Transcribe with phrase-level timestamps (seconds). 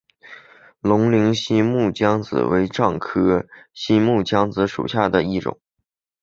[0.79, 5.59] 龙陵新木姜子为樟科新木姜子属下的一个种。